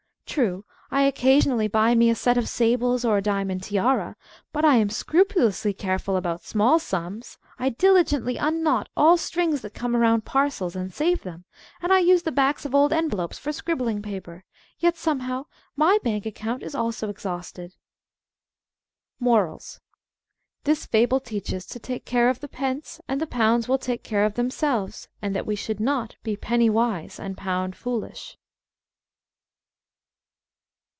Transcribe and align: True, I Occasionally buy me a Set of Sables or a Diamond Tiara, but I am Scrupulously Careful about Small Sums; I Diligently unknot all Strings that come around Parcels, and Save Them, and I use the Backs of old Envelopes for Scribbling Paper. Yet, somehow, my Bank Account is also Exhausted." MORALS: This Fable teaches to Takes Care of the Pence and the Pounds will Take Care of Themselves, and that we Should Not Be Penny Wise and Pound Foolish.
True, 0.31 0.63
I 0.89 1.01
Occasionally 1.01 1.67
buy 1.67 1.93
me 1.93 2.09
a 2.09 2.15
Set 2.15 2.37
of 2.37 2.47
Sables 2.47 3.03
or 3.03 3.17
a 3.17 3.21
Diamond 3.21 3.63
Tiara, 3.63 4.15
but 4.53 4.63
I 4.63 4.77
am 4.77 4.89
Scrupulously 4.89 5.73
Careful 5.73 6.15
about 6.15 6.41
Small 6.45 6.79
Sums; 6.79 7.37
I 7.59 7.67
Diligently 7.67 8.37
unknot 8.37 8.87
all 8.95 9.17
Strings 9.17 9.59
that 9.59 9.73
come 9.73 9.93
around 9.93 10.23
Parcels, 10.23 10.73
and 10.73 10.93
Save 10.93 11.23
Them, 11.23 11.43
and 11.81 11.91
I 11.91 11.99
use 11.99 12.21
the 12.23 12.31
Backs 12.31 12.63
of 12.65 12.73
old 12.73 12.93
Envelopes 12.93 13.37
for 13.37 13.51
Scribbling 13.51 14.01
Paper. 14.01 14.45
Yet, 14.79 14.95
somehow, 14.95 15.47
my 15.75 15.99
Bank 16.01 16.25
Account 16.25 16.63
is 16.63 16.75
also 16.75 17.09
Exhausted." 17.09 17.75
MORALS: 19.19 19.81
This 20.63 20.85
Fable 20.85 21.19
teaches 21.19 21.65
to 21.65 21.77
Takes 21.77 22.09
Care 22.09 22.29
of 22.29 22.39
the 22.39 22.47
Pence 22.47 23.01
and 23.05 23.19
the 23.19 23.27
Pounds 23.27 23.67
will 23.67 23.77
Take 23.77 24.03
Care 24.05 24.23
of 24.23 24.35
Themselves, 24.35 25.09
and 25.21 25.35
that 25.35 25.45
we 25.45 25.57
Should 25.57 25.81
Not 25.81 26.15
Be 26.23 26.37
Penny 26.37 26.69
Wise 26.69 27.19
and 27.19 27.35
Pound 27.35 27.75
Foolish. 27.75 28.37